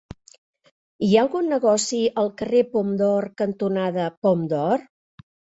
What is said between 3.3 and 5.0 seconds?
cantonada Pom d'Or?